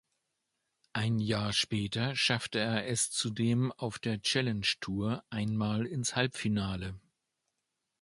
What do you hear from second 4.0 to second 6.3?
Challenge Tour einmal ins